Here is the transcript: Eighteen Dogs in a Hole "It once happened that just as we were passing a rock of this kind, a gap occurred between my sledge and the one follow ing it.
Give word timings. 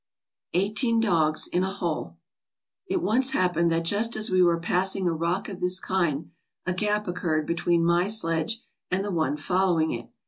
Eighteen 0.53 0.99
Dogs 0.99 1.45
in 1.45 1.61
a 1.63 1.71
Hole 1.71 2.17
"It 2.87 3.03
once 3.03 3.33
happened 3.33 3.71
that 3.71 3.83
just 3.85 4.15
as 4.15 4.31
we 4.31 4.41
were 4.41 4.59
passing 4.59 5.07
a 5.07 5.13
rock 5.13 5.47
of 5.47 5.59
this 5.59 5.79
kind, 5.79 6.31
a 6.65 6.73
gap 6.73 7.07
occurred 7.07 7.45
between 7.45 7.85
my 7.85 8.07
sledge 8.07 8.63
and 8.89 9.05
the 9.05 9.11
one 9.11 9.37
follow 9.37 9.79
ing 9.79 9.91
it. 9.91 10.09